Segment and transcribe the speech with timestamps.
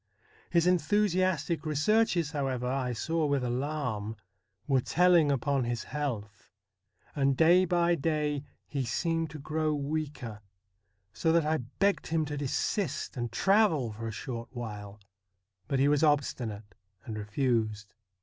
[0.49, 4.15] His enthusiastic researches, however, I saw with alarm,
[4.65, 6.49] were telling upon his health,
[7.15, 10.41] and day by day he seemed to grow weaker,
[11.13, 14.99] so that I begged him to desist, and travel for a short while;
[15.67, 16.73] but he was obstinate
[17.05, 17.93] and refused.